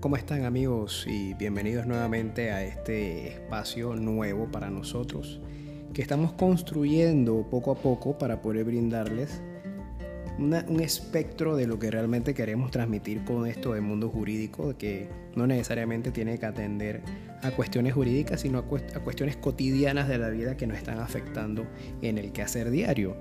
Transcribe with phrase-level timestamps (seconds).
[0.00, 5.40] ¿Cómo están amigos y bienvenidos nuevamente a este espacio nuevo para nosotros
[5.92, 9.42] que estamos construyendo poco a poco para poder brindarles
[10.38, 15.48] un espectro de lo que realmente queremos transmitir con esto del mundo jurídico, que no
[15.48, 17.02] necesariamente tiene que atender
[17.42, 21.66] a cuestiones jurídicas, sino a, a cuestiones cotidianas de la vida que nos están afectando
[22.02, 23.16] en el quehacer diario.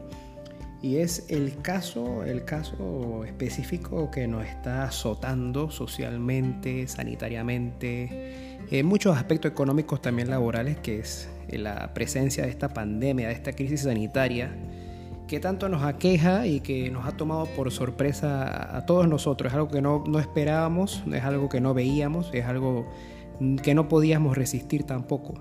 [0.82, 9.18] Y es el caso, el caso específico que nos está azotando socialmente, sanitariamente, en muchos
[9.18, 14.56] aspectos económicos también laborales, que es la presencia de esta pandemia, de esta crisis sanitaria,
[15.28, 19.52] que tanto nos aqueja y que nos ha tomado por sorpresa a todos nosotros.
[19.52, 22.88] Es algo que no, no esperábamos, es algo que no veíamos, es algo
[23.64, 25.36] que no podíamos resistir tampoco.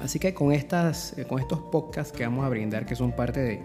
[0.00, 3.60] Así que con, estas, con estos podcasts que vamos a brindar, que son parte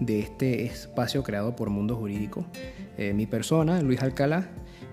[0.00, 2.44] de este espacio creado por Mundo Jurídico.
[2.96, 4.48] Eh, mi persona, Luis Alcalá,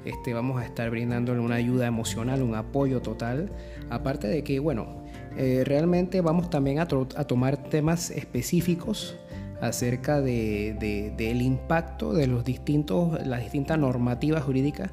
[0.05, 3.51] este, vamos a estar brindándole una ayuda emocional, un apoyo total.
[3.89, 5.03] Aparte de que, bueno,
[5.37, 9.17] eh, realmente vamos también a, tomar temas específicos
[9.61, 14.91] acerca de, del impacto de los distintos, las distintas normativas jurídicas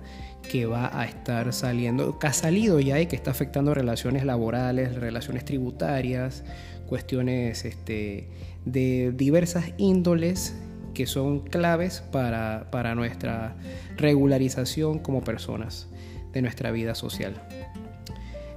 [0.50, 4.94] que va a estar saliendo, que ha salido ya y que está afectando relaciones laborales,
[4.96, 6.44] relaciones tributarias,
[6.86, 8.28] cuestiones este,
[8.64, 10.54] de diversas índoles
[10.94, 13.56] que son claves para, nuestra
[13.96, 15.88] regularización como personas
[16.32, 17.34] de nuestra vida social.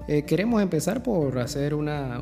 [0.08, 2.22] Eh, queremos empezar por hacer una,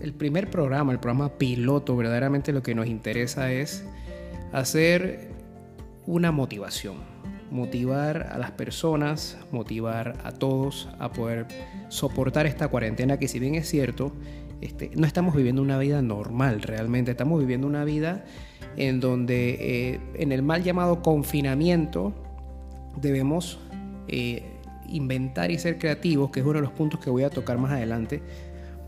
[0.00, 1.96] el primer programa, el programa piloto.
[1.96, 3.84] Verdaderamente lo que nos interesa es
[4.52, 5.28] hacer
[6.06, 6.96] una motivación.
[7.52, 11.46] Motivar a las personas, motivar a todos a poder
[11.88, 14.12] soportar esta cuarentena que si bien es cierto,
[14.60, 18.24] este, no estamos viviendo una vida normal realmente, estamos viviendo una vida
[18.76, 22.14] en donde eh, en el mal llamado confinamiento
[23.00, 23.58] debemos
[24.08, 24.44] eh,
[24.88, 27.72] inventar y ser creativos, que es uno de los puntos que voy a tocar más
[27.72, 28.22] adelante,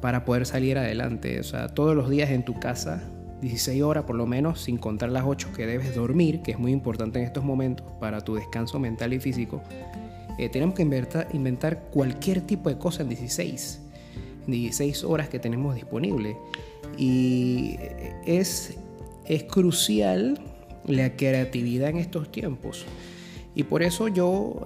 [0.00, 1.40] para poder salir adelante.
[1.40, 3.02] O sea, todos los días en tu casa,
[3.40, 6.72] 16 horas por lo menos, sin contar las 8 que debes dormir, que es muy
[6.72, 9.62] importante en estos momentos para tu descanso mental y físico.
[10.38, 13.80] Eh, tenemos que inventar, cualquier tipo de cosa en 16
[14.46, 16.36] 16 horas que tenemos disponible.
[16.98, 17.76] Y
[18.26, 18.76] es,
[19.24, 20.38] es crucial
[20.86, 22.84] la creatividad en estos tiempos.
[23.54, 24.64] Y por eso yo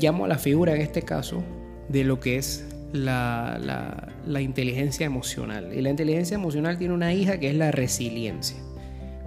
[0.00, 1.42] llamo a la figura en este caso
[1.88, 5.72] de lo que es la, la, inteligencia emocional.
[5.74, 8.58] Y la inteligencia emocional tiene una hija que es la resiliencia.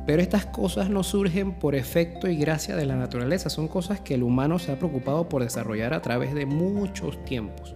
[0.05, 4.15] Pero estas cosas no surgen por efecto y gracia de la naturaleza, son cosas que
[4.15, 7.73] el humano se ha preocupado por desarrollar a través de muchos tiempos,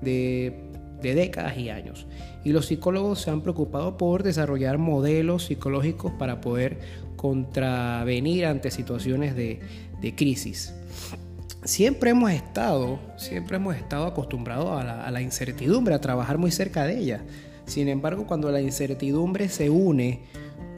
[0.00, 0.70] de
[1.02, 2.06] de décadas y años.
[2.44, 6.78] Y los psicólogos se han preocupado por desarrollar modelos psicológicos para poder
[7.16, 9.60] contravenir ante situaciones de,
[10.16, 10.74] crisis.
[11.64, 16.98] Siempre hemos estado, siempre hemos estado acostumbrados a la, incertidumbre, a trabajar muy cerca de
[16.98, 17.22] ella.
[17.66, 20.22] Sin embargo, cuando la incertidumbre se une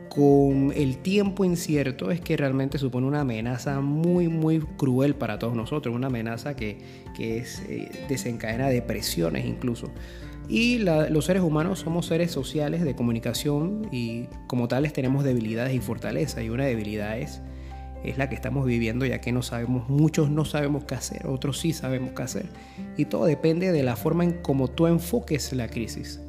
[0.09, 5.55] con el tiempo incierto es que realmente supone una amenaza muy, muy cruel para todos
[5.55, 6.79] nosotros, una amenaza que,
[7.17, 9.91] que es, eh, desencadena depresiones incluso.
[10.49, 15.79] Y los seres humanos somos seres sociales de comunicación y como tales tenemos debilidades y
[15.79, 17.41] fortalezas y una debilidad es,
[18.05, 21.61] es la que estamos viviendo ya que no sabemos, muchos no sabemos qué hacer, otros
[21.61, 22.47] sí sabemos qué hacer.
[22.97, 26.21] Y todo depende de la forma en cómo tú enfoques la crisis.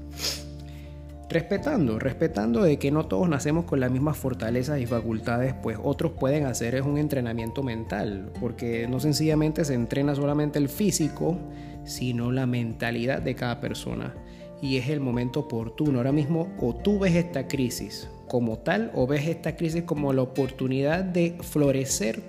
[1.29, 6.11] Respetando, respetando de que no todos nacemos con las mismas fortalezas y facultades, pues otros
[6.11, 11.39] pueden hacer es un entrenamiento mental, porque no sencillamente se entrena solamente el físico,
[11.85, 14.13] sino la mentalidad de cada persona.
[14.61, 15.97] Y es el momento oportuno.
[15.97, 20.21] Ahora mismo o tú ves esta crisis como tal o ves esta crisis como la
[20.21, 22.21] oportunidad de florecer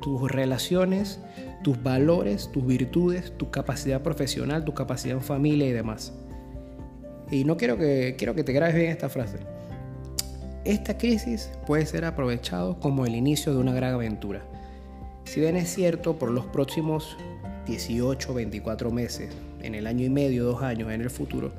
[0.00, 1.20] tus relaciones,
[1.62, 6.12] tus valores, tus virtudes, tu capacidad profesional, tu capacidad en familia y demás.
[7.30, 9.38] Y no quiero que, quiero que te grabes bien esta frase.
[10.64, 14.42] Esta crisis puede ser aprovechado como el inicio de una gran aventura.
[15.24, 17.16] Si bien es cierto, por los próximos
[17.66, 19.30] 18, 24 meses,
[19.62, 21.52] en el año y medio, dos años, en el futuro,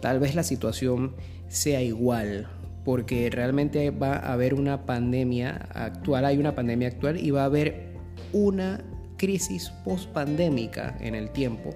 [0.00, 1.14] tal vez la situación
[1.48, 2.48] sea igual,
[2.84, 7.46] porque realmente va a haber una pandemia actual, hay una pandemia actual y va a
[7.46, 7.92] haber
[8.32, 8.82] una
[9.16, 11.70] crisis post-pandémica en el tiempo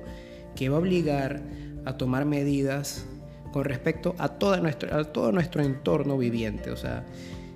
[0.57, 1.43] que va a obligar
[1.85, 3.07] a tomar medidas
[3.53, 6.71] con respecto a, toda nuestro, todo nuestro entorno viviente.
[6.71, 7.05] O sea,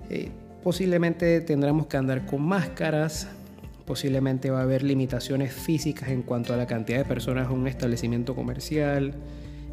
[0.09, 0.31] eh,
[0.63, 3.29] posiblemente tendremos que andar con máscaras,
[3.85, 7.67] posiblemente va a haber limitaciones físicas en cuanto a la cantidad de personas en un
[7.67, 9.15] establecimiento comercial.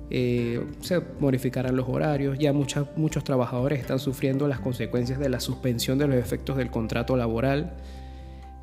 [0.10, 5.98] Eh, se modificarán los horarios, ya muchos trabajadores están sufriendo las consecuencias de la suspensión
[5.98, 7.74] de los efectos del contrato laboral.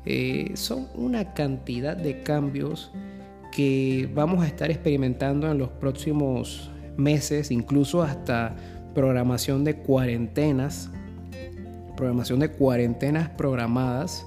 [0.05, 2.91] Eh, son una cantidad de cambios
[3.51, 8.55] que vamos a estar experimentando en los próximos meses, incluso hasta
[8.93, 10.89] programación de cuarentenas,
[11.95, 14.25] programación de cuarentenas programadas,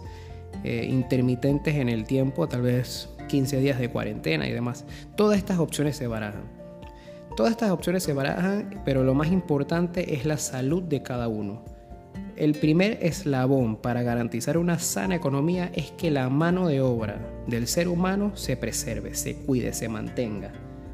[0.65, 4.85] eh, intermitentes en el tiempo, tal vez 15 días de cuarentena y demás.
[5.17, 6.57] Todas estas opciones se barajan.
[7.38, 11.62] Todas estas opciones se barajan, pero lo más importante es la salud de cada uno.
[12.35, 17.69] El primer eslabón para garantizar una sana economía es que la mano de obra del
[17.69, 20.50] ser humano se preserve, se cuide, se mantenga,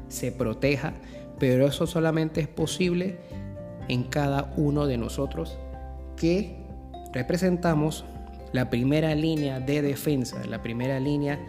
[0.07, 0.93] se proteja,
[1.39, 3.17] pero eso solamente es posible
[3.87, 5.57] en cada uno de nosotros
[6.15, 6.57] que
[7.11, 8.05] representamos
[8.53, 11.39] la primera línea de defensa, la primera línea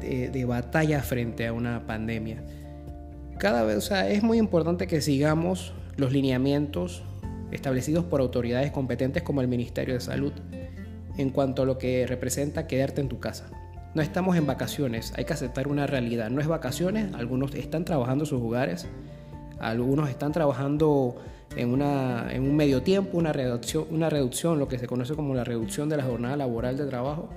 [0.00, 2.42] de, batalla frente a una pandemia.
[3.40, 7.02] Cada vez, o sea, es muy importante que sigamos los lineamientos
[7.52, 10.34] establecidos por autoridades competentes como el Ministerio de Salud
[11.16, 13.48] en cuanto a lo que representa quedarte en tu casa.
[13.94, 16.28] No estamos en vacaciones, hay que aceptar una realidad.
[16.28, 18.86] No es vacaciones, algunos están trabajando en sus hogares,
[19.58, 21.16] algunos están trabajando
[21.56, 25.34] en, una, en un medio tiempo, una reducción, una reducción, lo que se conoce como
[25.34, 27.30] la reducción de la jornada laboral de trabajo.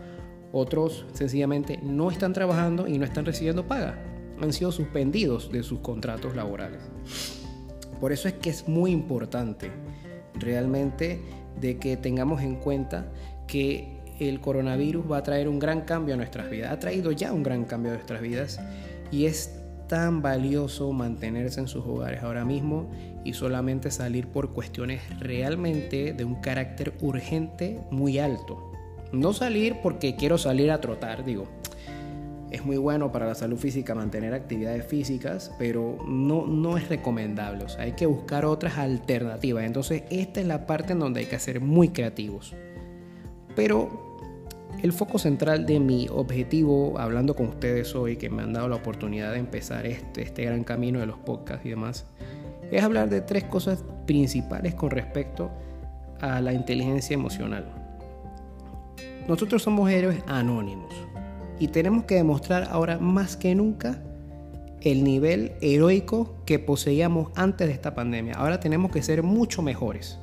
[0.52, 4.13] Otros sencillamente no están trabajando y no están recibiendo paga.
[4.42, 6.82] Han sido suspendidos de sus contratos laborales.
[8.00, 9.72] Por eso es que es muy importante
[10.36, 11.22] realmente
[11.60, 13.12] de que tengamos en cuenta
[13.48, 16.72] que el coronavirus va a traer un gran cambio a nuestras vidas.
[16.72, 18.60] Ha traído ya un gran cambio a nuestras vidas
[19.12, 22.90] y es tan valioso mantenerse en sus hogares ahora mismo
[23.24, 28.72] y solamente salir por cuestiones realmente de un carácter urgente muy alto.
[29.12, 31.48] No salir porque quiero salir a trotar, digo.
[32.54, 37.64] Es muy bueno para la salud física mantener actividades físicas, pero no, no es recomendable.
[37.64, 39.66] O sea, hay que buscar otras alternativas.
[39.66, 42.54] Entonces, esta es la parte en donde hay que ser muy creativos.
[43.56, 44.20] Pero
[44.84, 48.76] el foco central de mi objetivo, hablando con ustedes hoy, que me han dado la
[48.76, 52.06] oportunidad de empezar este, este gran camino de los podcasts y demás,
[52.72, 55.50] es hablar de tres cosas principales con respecto
[56.22, 57.66] a la inteligencia emocional.
[59.28, 60.94] Nosotros somos héroes anónimos
[61.64, 64.04] y tenemos que demostrar ahora más que nunca
[64.82, 68.34] el nivel heroico que poseíamos antes de esta pandemia.
[68.34, 70.20] Ahora tenemos que ser mucho mejores.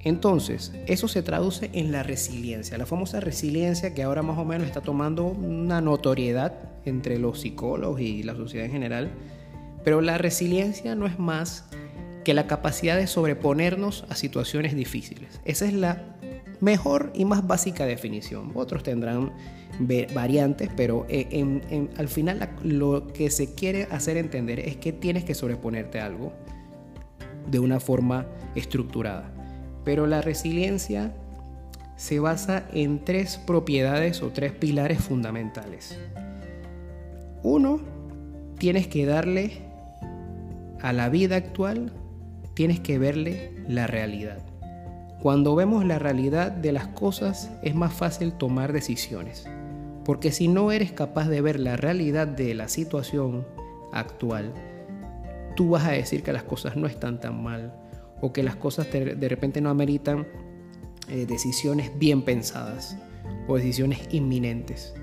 [0.00, 4.66] Entonces, eso se traduce en la resiliencia, la famosa resiliencia que ahora más o menos
[4.66, 6.54] está tomando una notoriedad
[6.84, 9.12] entre los psicólogos y la sociedad en general.
[9.84, 11.68] Pero la resiliencia no es más
[12.24, 15.40] que la capacidad de sobreponernos a situaciones difíciles.
[15.44, 16.17] Esa es la
[16.60, 18.52] mejor y más básica definición.
[18.54, 19.32] Otros tendrán
[20.14, 25.34] variantes, pero eh, al final lo que se quiere hacer entender es que tienes que
[25.34, 26.32] sobreponerte a algo
[27.50, 29.32] de una forma estructurada.
[29.84, 31.14] Pero la resiliencia
[31.96, 35.98] se basa en tres propiedades o tres pilares fundamentales.
[37.42, 37.80] Uno,
[38.58, 39.62] tienes que darle
[40.80, 41.92] a la vida actual,
[42.54, 44.38] tienes que verle la realidad.
[45.20, 49.48] Cuando vemos la realidad de las cosas es más fácil tomar decisiones.
[50.04, 53.44] Porque si no eres capaz de ver la realidad de la situación
[53.92, 54.54] actual,
[55.56, 57.74] tú vas a decir que las cosas no están tan mal
[58.20, 60.26] o que las cosas de repente no ameritan
[61.08, 62.96] eh, decisiones bien pensadas
[63.48, 64.94] o decisiones inminentes.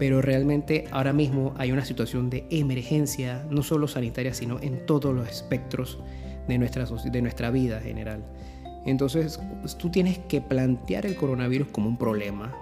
[0.00, 5.14] Pero realmente ahora mismo hay una situación de emergencia, no solo sanitaria, sino en todos
[5.14, 6.00] los espectros
[6.48, 8.24] de nuestra, de nuestra vida general.
[8.86, 9.38] Entonces
[9.78, 12.52] tú tienes que plantear el coronavirus como un problema.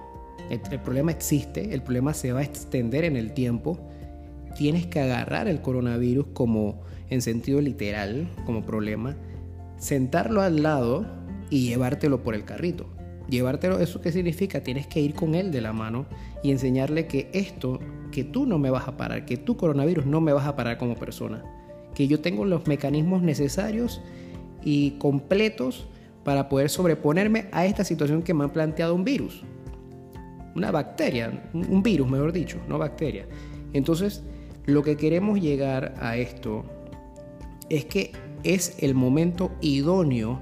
[0.51, 3.79] El, problema existe, el problema se va a extender en el tiempo.
[4.57, 9.17] Tienes que agarrar el coronavirus como en sentido literal, como problema
[9.79, 11.07] sentarlo al lado
[11.51, 12.87] y llevártelo por el carrito.
[13.29, 14.63] Llevártelo, ¿eso qué significa?
[14.63, 16.07] Tienes que ir con él de la mano
[16.43, 17.79] y enseñarle que esto,
[18.11, 20.79] que tú no me vas a parar, que tu coronavirus no me vas a parar
[20.79, 21.45] como persona,
[21.95, 24.01] que yo tengo los mecanismos necesarios
[24.65, 25.87] y completos
[26.29, 29.41] para poder sobreponerme a esta situación que me ha planteado un virus.
[30.55, 33.27] Una bacteria, un virus mejor dicho, no bacteria.
[33.73, 34.23] Entonces,
[34.67, 36.67] lo que queremos llegar a esto
[37.71, 38.13] es que
[38.45, 40.39] es el momento idóneo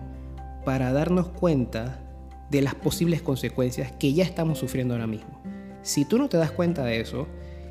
[0.65, 2.01] para darnos cuenta
[2.51, 5.41] de las posibles consecuencias que ya estamos sufriendo ahora mismo.
[5.83, 7.29] Si tú no te das cuenta de eso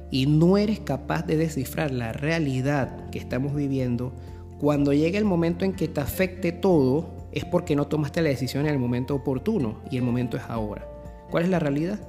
[0.10, 4.13] y no eres capaz de descifrar la realidad que estamos viviendo,
[4.57, 8.65] cuando llegue el momento en que te afecte todo, es porque no tomaste la decisión
[8.65, 10.87] en el momento oportuno y el momento es ahora.
[11.29, 11.99] ¿Cuál es la realidad?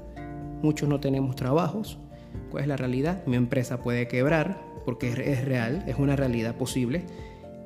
[0.63, 1.99] Muchos no tenemos trabajos.
[2.51, 3.23] ¿Cuál es la realidad?
[3.27, 7.05] Mi empresa puede quebrar porque es real, es una realidad posible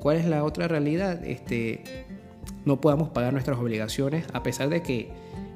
[0.01, 1.23] ¿Cuál es la otra realidad?
[1.25, 1.83] Este,
[2.65, 5.11] no podamos pagar nuestras obligaciones a pesar de que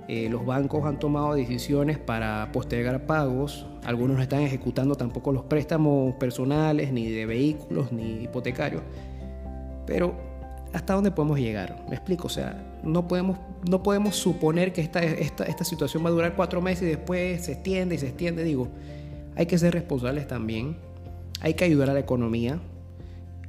[0.07, 3.67] Eh, los bancos han tomado decisiones para postergar pagos.
[3.85, 8.83] Algunos no están ejecutando tampoco los préstamos personales, ni de vehículos, ni hipotecarios.
[9.87, 10.15] Pero,
[10.75, 11.85] ¿hasta dónde podemos llegar?
[11.89, 13.39] Me explico, o sea, no podemos,
[13.69, 17.45] no podemos suponer que esta, esta, esta situación va a durar cuatro meses y después
[17.45, 18.43] se extiende y se extiende.
[18.43, 18.69] Digo,
[19.37, 20.77] hay que ser responsables también.
[21.41, 22.59] Hay que ayudar a la economía,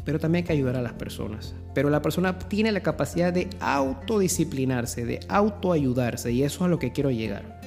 [0.03, 1.55] pero también hay que ayudar a las personas.
[1.73, 6.79] Pero la persona tiene la capacidad de autodisciplinarse, de autoayudarse, y eso es a lo
[6.79, 7.59] que quiero llegar.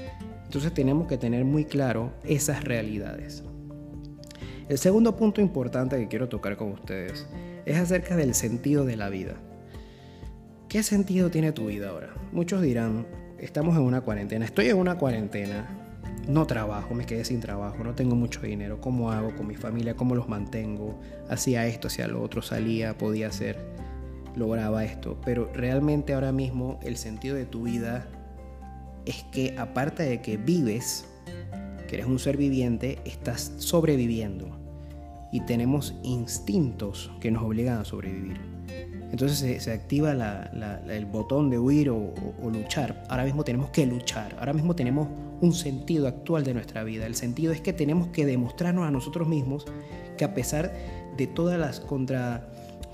[0.45, 3.43] Entonces tenemos que tener muy claro esas realidades.
[4.69, 7.27] El segundo punto importante que quiero tocar con ustedes
[7.65, 9.35] es acerca del sentido de la vida.
[10.69, 12.11] ¿Qué sentido tiene tu vida ahora?
[12.31, 13.07] Muchos dirán,
[13.39, 15.67] estamos en una cuarentena, estoy en una cuarentena,
[16.29, 19.97] no trabajo, me quedé sin trabajo, no tengo mucho dinero, ¿cómo hago con mi familia?
[19.97, 21.01] ¿Cómo los mantengo?
[21.31, 23.59] Hacía esto, hacía lo otro, salía, podía hacer,
[24.37, 25.19] lograba esto.
[25.25, 28.07] Pero realmente ahora mismo el sentido de tu vida
[29.07, 31.07] es que aparte de que vives,
[31.89, 34.51] que eres un ser viviente, estás sobreviviendo.
[35.33, 38.58] Y tenemos instintos que nos obligan a sobrevivir.
[39.11, 40.12] Entonces se, activa
[40.88, 42.12] el botón de huir o,
[42.53, 43.05] luchar.
[43.09, 44.37] Ahora mismo tenemos que luchar.
[44.38, 45.09] Ahora mismo tenemos
[45.41, 47.07] un sentido actual de nuestra vida.
[47.07, 49.65] El sentido es que tenemos que demostrarnos a nosotros mismos
[50.17, 50.73] que a pesar
[51.17, 51.81] de todas las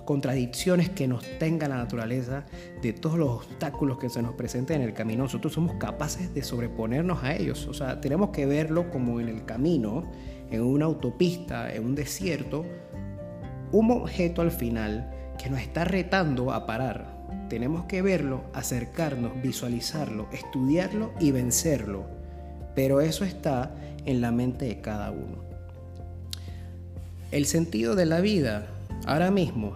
[0.05, 2.45] contradicciones que nos tenga la naturaleza,
[2.81, 6.43] de todos los obstáculos que se nos presenten en el camino, nosotros somos capaces de
[6.43, 7.67] sobreponernos a ellos.
[7.67, 10.05] O sea, tenemos que verlo como en el camino,
[10.51, 12.65] en una autopista, en un desierto,
[13.73, 17.15] un objeto al final que nos está retando a parar.
[17.49, 22.05] Tenemos que verlo, acercarnos, visualizarlo, estudiarlo y vencerlo.
[22.75, 23.75] Pero eso está
[24.05, 25.45] en la mente de cada uno.
[27.31, 28.67] El sentido de la vida
[29.07, 29.75] ahora mismo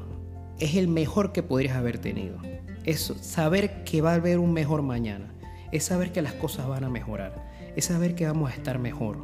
[0.58, 2.38] es el mejor que podrías haber tenido.
[2.84, 5.32] Es saber que va a haber un mejor mañana.
[5.72, 7.46] Es saber que las cosas van a mejorar.
[7.76, 9.18] Es saber que vamos a estar mejor.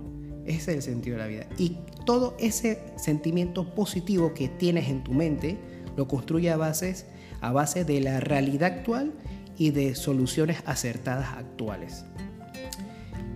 [0.46, 1.46] Ese es el sentido de la vida.
[1.58, 5.58] Y todo ese sentimiento positivo que tienes en tu mente,
[5.96, 7.06] lo construye a, bases,
[7.40, 9.12] a base de la realidad actual
[9.56, 12.04] y de soluciones acertadas actuales.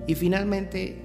[0.07, 0.97] Y finalmente,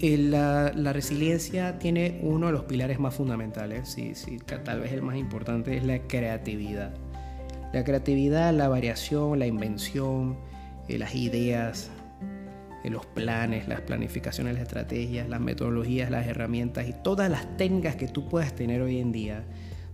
[0.00, 5.16] la, resiliencia tiene uno de los pilares más fundamentales, sí, sí, tal vez el más
[5.16, 6.94] importante, es la creatividad.
[7.72, 10.38] La creatividad, la variación, la invención,
[10.88, 11.90] eh, las ideas,
[12.84, 17.96] eh, los planes, las planificaciones, las estrategias, las metodologías, las herramientas y todas las técnicas
[17.96, 19.44] que tú puedas tener hoy en día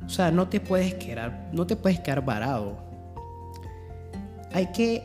[0.07, 2.79] o sea, no te puedes quedar, no te puedes quedar varado.
[4.53, 5.03] Hay que,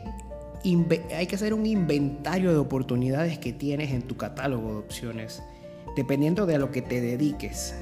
[1.14, 5.42] hay que hacer un inventario de oportunidades que tienes en tu catálogo de opciones,
[5.96, 7.74] dependiendo de a lo que te dediques.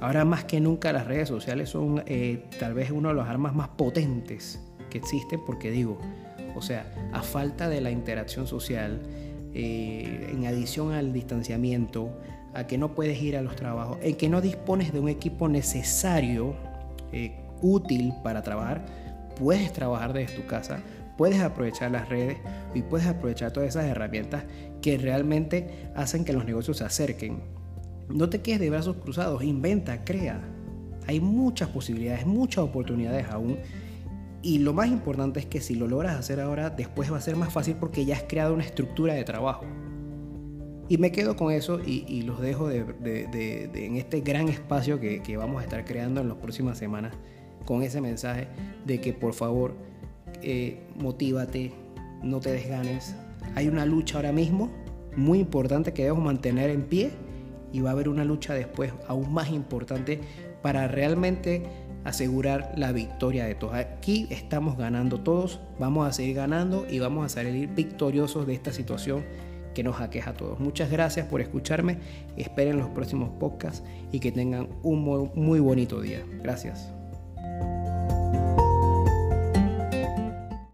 [0.00, 3.54] Ahora más que nunca las redes sociales son eh, tal vez una de las armas
[3.54, 5.98] más potentes que existen porque digo,
[6.56, 9.00] o sea, a falta de la interacción social,
[9.52, 12.10] eh, en adición al distanciamiento,
[12.54, 15.48] a que no puedes ir a los trabajos, en que no dispones de un equipo
[15.48, 16.54] necesario,
[17.12, 18.84] eh, útil para trabajar,
[19.38, 20.80] puedes trabajar desde tu casa,
[21.16, 22.38] puedes aprovechar las redes
[22.74, 24.44] y puedes aprovechar todas esas herramientas
[24.80, 27.42] que realmente hacen que los negocios se acerquen.
[28.08, 30.40] No te quedes de brazos cruzados, inventa, crea.
[31.06, 33.58] Hay muchas posibilidades, muchas oportunidades aún.
[34.42, 37.36] Y lo más importante es que si lo logras hacer ahora, después va a ser
[37.36, 39.64] más fácil porque ya has creado una estructura de trabajo.
[40.90, 45.64] Y me quedo con eso y, los dejo en este gran espacio que, vamos a
[45.64, 47.14] estar creando en las próximas semanas
[47.64, 48.48] con ese mensaje
[48.84, 49.76] de que por favor
[50.42, 51.70] eh, motívate,
[52.24, 53.14] no te desganes.
[53.54, 54.68] Hay una lucha ahora mismo
[55.14, 57.12] muy importante que debemos mantener en pie
[57.72, 60.20] y va a haber una lucha después aún más importante
[60.60, 61.62] para realmente
[62.02, 63.74] asegurar la victoria de todos.
[63.74, 68.72] Aquí estamos ganando todos, vamos a seguir ganando y vamos a salir victoriosos de esta
[68.72, 69.22] situación
[69.74, 70.58] que nos aqueja a todos.
[70.60, 71.98] Muchas gracias por escucharme,
[72.36, 76.22] esperen los próximos podcasts y que tengan un muy bonito día.
[76.42, 76.99] Gracias.